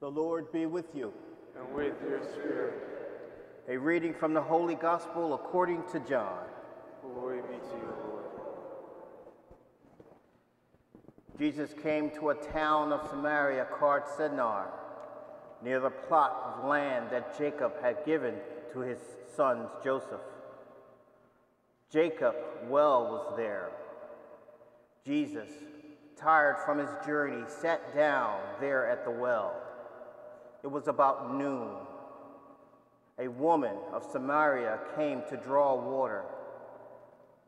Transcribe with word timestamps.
The 0.00 0.10
Lord 0.10 0.52
be 0.52 0.66
with 0.66 0.94
you. 0.94 1.12
and 1.58 1.74
with 1.74 1.94
your 2.08 2.22
spirit. 2.22 2.74
A 3.68 3.76
reading 3.76 4.14
from 4.14 4.32
the 4.32 4.40
Holy 4.40 4.76
Gospel 4.76 5.34
according 5.34 5.82
to 5.90 5.98
John. 6.00 6.44
Glory 7.02 7.40
be 7.42 7.56
to 7.56 7.76
you, 7.76 7.92
Lord. 8.06 8.24
Jesus 11.36 11.74
came 11.82 12.10
to 12.10 12.30
a 12.30 12.34
town 12.34 12.92
of 12.92 13.08
Samaria 13.08 13.66
called 13.78 14.02
Sychar, 14.16 14.66
near 15.64 15.80
the 15.80 15.90
plot 15.90 16.54
of 16.58 16.68
land 16.68 17.06
that 17.10 17.36
Jacob 17.36 17.72
had 17.82 18.04
given 18.06 18.34
to 18.72 18.78
his 18.80 18.98
sons 19.34 19.68
Joseph. 19.82 20.20
Jacob's 21.90 22.36
well 22.68 23.04
was 23.04 23.34
there. 23.36 23.70
Jesus, 25.04 25.48
tired 26.16 26.58
from 26.64 26.78
his 26.78 26.90
journey, 27.04 27.44
sat 27.48 27.94
down 27.96 28.38
there 28.60 28.88
at 28.88 29.04
the 29.04 29.10
well. 29.10 29.64
It 30.62 30.66
was 30.66 30.88
about 30.88 31.34
noon. 31.34 31.68
A 33.18 33.28
woman 33.28 33.76
of 33.92 34.04
Samaria 34.04 34.78
came 34.96 35.22
to 35.28 35.36
draw 35.36 35.74
water. 35.74 36.24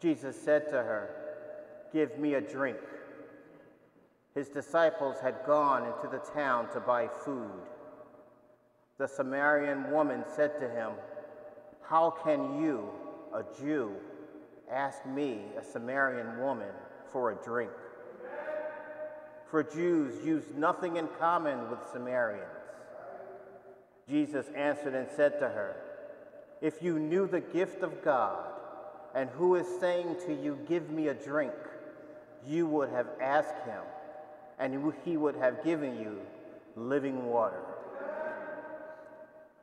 Jesus 0.00 0.40
said 0.40 0.68
to 0.68 0.76
her, 0.76 1.10
Give 1.92 2.18
me 2.18 2.34
a 2.34 2.40
drink. 2.40 2.78
His 4.34 4.48
disciples 4.48 5.16
had 5.20 5.44
gone 5.44 5.86
into 5.86 6.08
the 6.10 6.22
town 6.32 6.70
to 6.72 6.80
buy 6.80 7.08
food. 7.08 7.50
The 8.98 9.08
Samaritan 9.08 9.90
woman 9.90 10.24
said 10.36 10.58
to 10.60 10.68
him, 10.68 10.92
How 11.82 12.10
can 12.10 12.62
you, 12.62 12.88
a 13.34 13.44
Jew, 13.60 13.92
ask 14.70 15.04
me, 15.06 15.46
a 15.58 15.64
Samaritan 15.64 16.40
woman, 16.40 16.68
for 17.12 17.32
a 17.32 17.34
drink? 17.36 17.72
For 19.50 19.64
Jews 19.64 20.24
use 20.24 20.44
nothing 20.56 20.96
in 20.96 21.08
common 21.18 21.70
with 21.70 21.80
Samaritans. 21.92 22.59
Jesus 24.10 24.46
answered 24.56 24.94
and 24.94 25.06
said 25.16 25.38
to 25.38 25.48
her, 25.48 25.76
If 26.60 26.82
you 26.82 26.98
knew 26.98 27.28
the 27.28 27.40
gift 27.40 27.82
of 27.82 28.02
God 28.02 28.44
and 29.14 29.30
who 29.30 29.54
is 29.54 29.66
saying 29.78 30.16
to 30.26 30.34
you, 30.34 30.58
Give 30.68 30.90
me 30.90 31.08
a 31.08 31.14
drink, 31.14 31.52
you 32.46 32.66
would 32.66 32.90
have 32.90 33.06
asked 33.20 33.64
him, 33.64 33.82
and 34.58 34.92
he 35.04 35.16
would 35.16 35.36
have 35.36 35.64
given 35.64 35.98
you 36.00 36.18
living 36.74 37.26
water. 37.26 37.62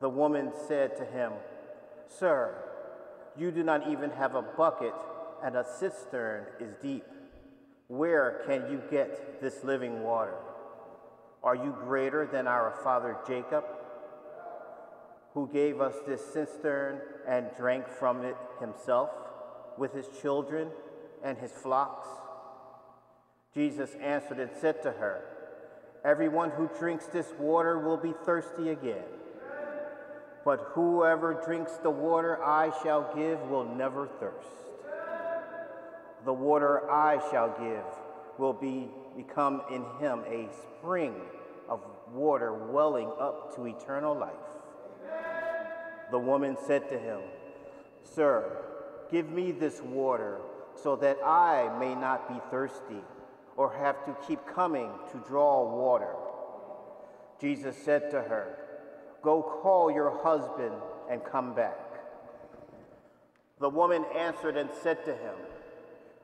The 0.00 0.08
woman 0.08 0.52
said 0.68 0.96
to 0.98 1.04
him, 1.04 1.32
Sir, 2.06 2.54
you 3.36 3.50
do 3.50 3.64
not 3.64 3.88
even 3.88 4.10
have 4.10 4.34
a 4.34 4.42
bucket, 4.42 4.94
and 5.42 5.56
a 5.56 5.64
cistern 5.78 6.44
is 6.60 6.74
deep. 6.80 7.04
Where 7.88 8.42
can 8.46 8.70
you 8.70 8.82
get 8.90 9.40
this 9.40 9.64
living 9.64 10.02
water? 10.02 10.34
Are 11.42 11.54
you 11.56 11.76
greater 11.84 12.26
than 12.26 12.46
our 12.46 12.74
father 12.82 13.16
Jacob, 13.26 13.64
who 15.36 15.46
gave 15.52 15.82
us 15.82 15.94
this 16.06 16.24
cistern 16.32 16.98
and 17.28 17.44
drank 17.58 17.86
from 17.86 18.24
it 18.24 18.34
himself, 18.58 19.10
with 19.76 19.92
his 19.92 20.06
children 20.22 20.68
and 21.22 21.36
his 21.36 21.52
flocks? 21.52 22.08
Jesus 23.52 23.90
answered 24.00 24.40
and 24.40 24.50
said 24.58 24.82
to 24.82 24.92
her, 24.92 25.24
Everyone 26.06 26.48
who 26.52 26.70
drinks 26.78 27.04
this 27.08 27.26
water 27.38 27.78
will 27.78 27.98
be 27.98 28.14
thirsty 28.24 28.70
again. 28.70 29.04
But 30.42 30.70
whoever 30.72 31.34
drinks 31.44 31.72
the 31.82 31.90
water 31.90 32.42
I 32.42 32.72
shall 32.82 33.12
give 33.14 33.38
will 33.50 33.66
never 33.66 34.06
thirst. 34.06 34.48
The 36.24 36.32
water 36.32 36.90
I 36.90 37.20
shall 37.30 37.54
give 37.60 37.84
will 38.38 38.54
be, 38.54 38.88
become 39.14 39.60
in 39.70 39.84
him 40.00 40.20
a 40.26 40.48
spring 40.78 41.14
of 41.68 41.80
water 42.14 42.54
welling 42.54 43.12
up 43.20 43.54
to 43.56 43.66
eternal 43.66 44.16
life. 44.16 44.45
The 46.10 46.18
woman 46.18 46.56
said 46.66 46.88
to 46.90 46.98
him, 46.98 47.20
Sir, 48.04 48.64
give 49.10 49.28
me 49.28 49.52
this 49.52 49.80
water 49.80 50.38
so 50.82 50.96
that 50.96 51.18
I 51.24 51.76
may 51.78 51.94
not 51.94 52.28
be 52.28 52.40
thirsty 52.50 53.02
or 53.56 53.72
have 53.72 54.04
to 54.04 54.16
keep 54.26 54.40
coming 54.46 54.90
to 55.12 55.18
draw 55.26 55.64
water. 55.64 56.14
Jesus 57.40 57.76
said 57.76 58.10
to 58.10 58.22
her, 58.22 58.58
Go 59.22 59.42
call 59.42 59.90
your 59.90 60.22
husband 60.22 60.74
and 61.10 61.24
come 61.24 61.54
back. 61.54 61.78
The 63.58 63.68
woman 63.68 64.04
answered 64.16 64.56
and 64.56 64.68
said 64.82 65.04
to 65.06 65.12
him, 65.12 65.34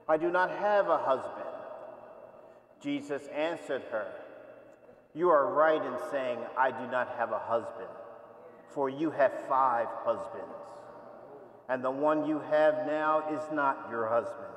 I 0.09 0.17
do 0.17 0.31
not 0.31 0.51
have 0.51 0.89
a 0.89 0.99
husband. 0.99 1.47
Jesus 2.83 3.23
answered 3.29 3.83
her, 3.91 4.07
You 5.15 5.31
are 5.31 5.53
right 5.53 5.83
in 5.83 5.95
saying, 6.11 6.39
I 6.59 6.71
do 6.71 6.91
not 6.91 7.15
have 7.17 7.33
a 7.33 7.39
husband, 7.39 7.89
for 8.75 8.89
you 8.89 9.11
have 9.11 9.33
five 9.49 9.89
husbands, 10.05 10.67
and 11.69 11.85
the 11.85 11.91
one 11.91 12.27
you 12.27 12.41
have 12.51 12.87
now 12.87 13.25
is 13.31 13.43
not 13.53 13.89
your 13.91 14.09
husband. 14.09 14.53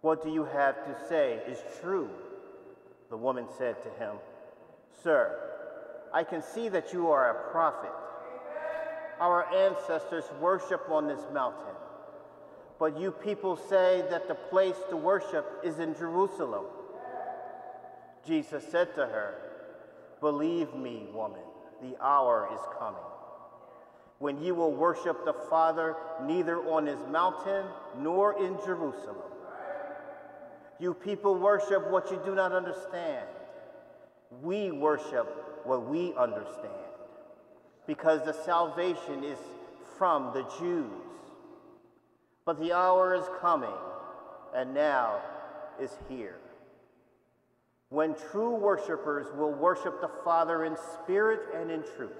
What 0.00 0.22
do 0.22 0.30
you 0.30 0.44
have 0.44 0.84
to 0.84 1.08
say 1.08 1.40
is 1.48 1.58
true? 1.80 2.10
The 3.10 3.16
woman 3.16 3.46
said 3.56 3.82
to 3.82 3.88
him, 3.90 4.16
Sir, 5.02 5.34
I 6.12 6.24
can 6.24 6.42
see 6.42 6.68
that 6.68 6.92
you 6.92 7.10
are 7.10 7.30
a 7.30 7.50
prophet. 7.50 7.92
Our 9.18 9.52
ancestors 9.54 10.24
worship 10.40 10.90
on 10.90 11.06
this 11.06 11.20
mountain, 11.32 11.74
but 12.78 12.98
you 12.98 13.12
people 13.12 13.56
say 13.56 14.04
that 14.10 14.28
the 14.28 14.34
place 14.34 14.76
to 14.90 14.96
worship 14.96 15.60
is 15.64 15.78
in 15.78 15.94
Jerusalem. 15.94 16.64
Jesus 18.26 18.64
said 18.70 18.94
to 18.96 19.06
her, 19.06 19.34
Believe 20.20 20.74
me, 20.74 21.06
woman, 21.12 21.40
the 21.84 22.02
hour 22.02 22.48
is 22.52 22.60
coming 22.78 23.00
when 24.18 24.40
you 24.42 24.54
will 24.54 24.72
worship 24.72 25.24
the 25.24 25.34
Father 25.50 25.96
neither 26.22 26.58
on 26.68 26.86
his 26.86 26.98
mountain 27.10 27.66
nor 27.98 28.42
in 28.42 28.56
Jerusalem. 28.64 29.30
You 30.80 30.94
people 30.94 31.34
worship 31.38 31.90
what 31.90 32.10
you 32.10 32.20
do 32.24 32.34
not 32.34 32.52
understand. 32.52 33.26
We 34.42 34.70
worship 34.70 35.62
what 35.64 35.86
we 35.86 36.14
understand 36.14 36.72
because 37.86 38.24
the 38.24 38.32
salvation 38.32 39.22
is 39.22 39.38
from 39.98 40.32
the 40.32 40.42
Jews. 40.58 40.90
But 42.44 42.58
the 42.60 42.72
hour 42.72 43.14
is 43.14 43.24
coming, 43.40 43.78
and 44.54 44.74
now 44.74 45.20
is 45.80 45.90
here, 46.08 46.36
when 47.90 48.14
true 48.30 48.54
worshipers 48.54 49.26
will 49.36 49.52
worship 49.52 50.00
the 50.00 50.10
Father 50.24 50.64
in 50.64 50.76
spirit 51.02 51.40
and 51.54 51.70
in 51.70 51.82
truth. 51.96 52.12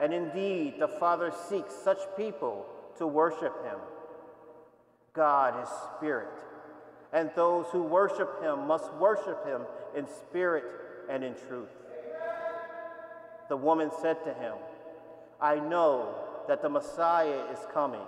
And 0.00 0.12
indeed, 0.12 0.74
the 0.78 0.88
Father 0.88 1.32
seeks 1.48 1.74
such 1.74 1.98
people 2.16 2.66
to 2.98 3.06
worship 3.06 3.54
him. 3.64 3.78
God 5.14 5.62
is 5.62 5.68
spirit 5.96 6.28
and 7.14 7.30
those 7.36 7.66
who 7.70 7.82
worship 7.82 8.42
him 8.42 8.66
must 8.66 8.92
worship 8.94 9.46
him 9.46 9.62
in 9.96 10.06
spirit 10.08 10.64
and 11.08 11.22
in 11.22 11.34
truth. 11.48 11.70
The 13.48 13.56
woman 13.56 13.90
said 14.02 14.22
to 14.24 14.34
him, 14.34 14.54
I 15.40 15.60
know 15.60 16.16
that 16.48 16.60
the 16.60 16.68
Messiah 16.68 17.44
is 17.52 17.58
coming. 17.72 18.04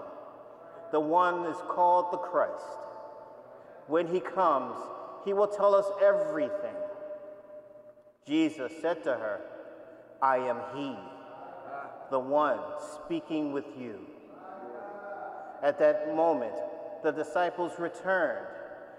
The 0.90 0.98
one 0.98 1.46
is 1.46 1.56
called 1.68 2.12
the 2.12 2.18
Christ. 2.18 2.64
When 3.86 4.08
he 4.08 4.18
comes, 4.18 4.74
he 5.26 5.32
will 5.32 5.48
tell 5.48 5.74
us 5.74 5.86
everything. 6.00 6.76
Jesus 8.24 8.70
said 8.80 9.02
to 9.02 9.10
her, 9.10 9.40
I 10.22 10.36
am 10.36 10.58
he, 10.72 10.96
the 12.12 12.20
one 12.20 12.60
speaking 12.94 13.52
with 13.52 13.66
you. 13.76 13.98
At 15.64 15.80
that 15.80 16.14
moment, 16.14 16.54
the 17.02 17.10
disciples 17.10 17.72
returned 17.76 18.46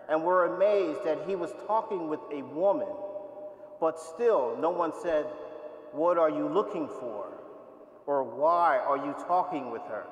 and 0.10 0.22
were 0.22 0.56
amazed 0.56 1.06
that 1.06 1.24
he 1.26 1.36
was 1.38 1.52
talking 1.66 2.10
with 2.10 2.20
a 2.34 2.42
woman. 2.42 2.90
But 3.80 3.98
still, 3.98 4.58
no 4.60 4.70
one 4.70 4.92
said, 5.02 5.26
What 5.94 6.18
are 6.18 6.30
you 6.30 6.50
looking 6.50 6.90
for? 7.00 7.28
Or 8.06 8.24
why 8.24 8.80
are 8.80 8.98
you 8.98 9.16
talking 9.28 9.72
with 9.72 9.84
her? 9.84 10.04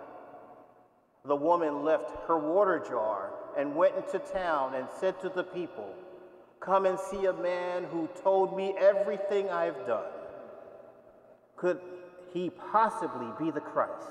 The 1.25 1.35
woman 1.35 1.83
left 1.83 2.09
her 2.27 2.37
water 2.37 2.81
jar 2.87 3.31
and 3.57 3.75
went 3.75 3.95
into 3.95 4.19
town 4.19 4.75
and 4.75 4.87
said 4.99 5.19
to 5.21 5.29
the 5.29 5.43
people, 5.43 5.93
Come 6.65 6.87
and 6.87 6.99
see 6.99 7.25
a 7.25 7.33
man 7.33 7.83
who 7.83 8.09
told 8.23 8.57
me 8.57 8.73
everything 8.79 9.51
I've 9.51 9.85
done. 9.85 10.09
Could 11.55 11.79
he 12.33 12.49
possibly 12.49 13.27
be 13.37 13.51
the 13.51 13.61
Christ? 13.61 14.09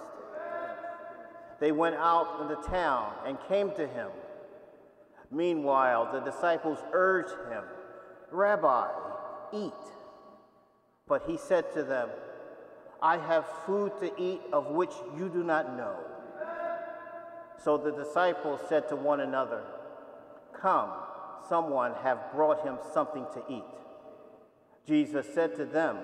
They 1.59 1.73
went 1.73 1.97
out 1.97 2.39
in 2.41 2.49
the 2.49 2.69
town 2.69 3.13
and 3.27 3.39
came 3.49 3.73
to 3.73 3.89
him. 3.89 4.11
Meanwhile, 5.33 6.13
the 6.13 6.21
disciples 6.21 6.79
urged 6.93 7.35
him, 7.51 7.65
Rabbi, 8.31 8.89
eat. 9.53 9.73
But 11.09 11.25
he 11.27 11.37
said 11.37 11.73
to 11.73 11.83
them, 11.83 12.09
I 13.03 13.19
have 13.19 13.47
food 13.67 13.93
to 14.01 14.13
eat 14.17 14.41
of 14.53 14.69
which 14.69 14.93
you 15.19 15.29
do 15.29 15.43
not 15.43 15.77
know. 15.77 15.97
So 17.63 17.77
the 17.77 17.91
disciples 17.91 18.61
said 18.69 18.89
to 18.91 18.97
one 18.97 19.21
another, 19.21 19.63
Come, 20.53 20.91
someone 21.49 21.93
have 22.03 22.33
brought 22.33 22.65
him 22.65 22.79
something 22.93 23.27
to 23.35 23.43
eat. 23.49 23.65
Jesus 24.87 25.27
said 25.35 25.57
to 25.57 25.65
them, 25.65 25.99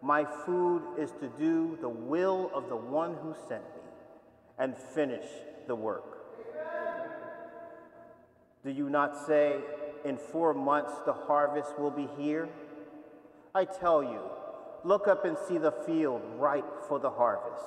My 0.00 0.24
food 0.24 0.82
is 0.98 1.10
to 1.20 1.28
do 1.38 1.78
the 1.80 1.88
will 1.88 2.50
of 2.54 2.68
the 2.68 2.76
one 2.76 3.16
who 3.22 3.34
sent 3.48 3.62
me 3.62 3.82
and 4.58 4.76
finish 4.76 5.26
the 5.66 5.74
work. 5.74 6.04
Do 8.64 8.70
you 8.70 8.88
not 8.88 9.26
say, 9.26 9.56
In 10.04 10.16
four 10.16 10.54
months 10.54 10.92
the 11.04 11.12
harvest 11.12 11.78
will 11.78 11.90
be 11.90 12.08
here? 12.16 12.48
I 13.54 13.64
tell 13.64 14.02
you, 14.02 14.20
look 14.84 15.08
up 15.08 15.24
and 15.24 15.36
see 15.48 15.58
the 15.58 15.72
field 15.72 16.22
ripe 16.38 16.86
for 16.88 16.98
the 16.98 17.10
harvest. 17.10 17.64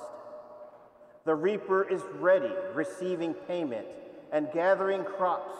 The 1.24 1.34
reaper 1.34 1.88
is 1.88 2.02
ready, 2.14 2.52
receiving 2.74 3.34
payment 3.34 3.86
and 4.32 4.50
gathering 4.52 5.04
crops 5.04 5.54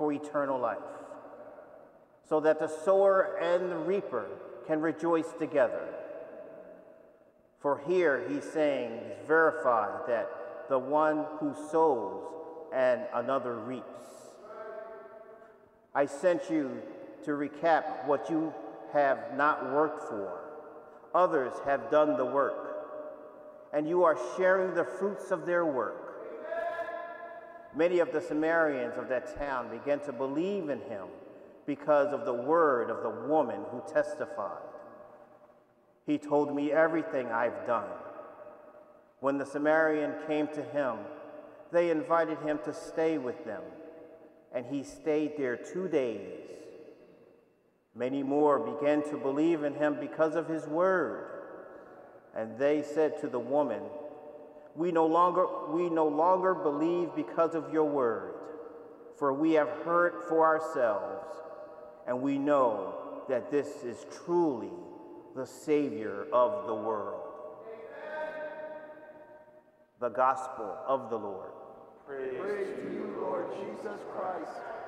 for 0.00 0.14
eternal 0.14 0.58
life, 0.58 0.78
so 2.26 2.40
that 2.40 2.58
the 2.58 2.66
sower 2.66 3.36
and 3.38 3.70
the 3.70 3.76
reaper 3.76 4.24
can 4.66 4.80
rejoice 4.80 5.30
together. 5.38 5.86
For 7.58 7.82
here 7.86 8.26
he's 8.26 8.44
saying, 8.44 8.92
he's 8.92 9.28
verified 9.28 10.08
that 10.08 10.26
the 10.70 10.78
one 10.78 11.26
who 11.38 11.54
sows 11.70 12.24
and 12.74 13.02
another 13.12 13.56
reaps. 13.56 14.00
I 15.94 16.06
sent 16.06 16.48
you 16.48 16.80
to 17.26 17.32
recap 17.32 18.06
what 18.06 18.30
you 18.30 18.54
have 18.94 19.36
not 19.36 19.70
worked 19.70 20.08
for. 20.08 20.40
Others 21.14 21.52
have 21.66 21.90
done 21.90 22.16
the 22.16 22.24
work, 22.24 22.86
and 23.74 23.86
you 23.86 24.04
are 24.04 24.16
sharing 24.38 24.72
the 24.74 24.84
fruits 24.84 25.30
of 25.30 25.44
their 25.44 25.66
work. 25.66 26.09
Many 27.76 28.00
of 28.00 28.12
the 28.12 28.20
Samaritans 28.20 28.98
of 28.98 29.08
that 29.08 29.38
town 29.38 29.70
began 29.70 30.00
to 30.00 30.12
believe 30.12 30.70
in 30.70 30.80
him 30.80 31.06
because 31.66 32.12
of 32.12 32.24
the 32.24 32.34
word 32.34 32.90
of 32.90 33.02
the 33.02 33.28
woman 33.28 33.60
who 33.70 33.80
testified. 33.92 34.62
He 36.06 36.18
told 36.18 36.54
me 36.54 36.72
everything 36.72 37.28
I've 37.28 37.66
done. 37.66 37.88
When 39.20 39.38
the 39.38 39.46
Samaritan 39.46 40.14
came 40.26 40.48
to 40.48 40.62
him, 40.62 40.96
they 41.70 41.90
invited 41.90 42.38
him 42.38 42.58
to 42.64 42.72
stay 42.72 43.18
with 43.18 43.44
them, 43.44 43.62
and 44.52 44.66
he 44.66 44.82
stayed 44.82 45.34
there 45.36 45.56
two 45.56 45.86
days. 45.86 46.40
Many 47.94 48.22
more 48.22 48.58
began 48.58 49.02
to 49.10 49.16
believe 49.16 49.62
in 49.62 49.74
him 49.74 49.98
because 50.00 50.34
of 50.34 50.48
his 50.48 50.66
word. 50.66 51.26
And 52.34 52.58
they 52.58 52.82
said 52.82 53.20
to 53.20 53.28
the 53.28 53.38
woman, 53.38 53.82
we 54.80 54.90
no 54.90 55.04
longer 55.04 55.44
we 55.68 55.90
no 55.90 56.08
longer 56.08 56.54
believe 56.54 57.10
because 57.14 57.54
of 57.54 57.70
your 57.70 57.84
word, 57.84 58.32
for 59.18 59.30
we 59.34 59.52
have 59.52 59.68
heard 59.84 60.14
for 60.26 60.46
ourselves, 60.46 61.26
and 62.06 62.22
we 62.22 62.38
know 62.38 62.94
that 63.28 63.50
this 63.50 63.84
is 63.84 64.06
truly 64.24 64.72
the 65.36 65.44
Savior 65.44 66.26
of 66.32 66.66
the 66.66 66.74
world. 66.74 67.20
Amen. 67.66 68.40
The 70.00 70.08
Gospel 70.08 70.78
of 70.86 71.10
the 71.10 71.18
Lord. 71.18 71.50
Praise, 72.06 72.40
Praise 72.40 72.68
to 72.78 72.90
you, 72.90 73.18
Lord 73.20 73.48
Jesus 73.60 74.00
Christ. 74.16 74.79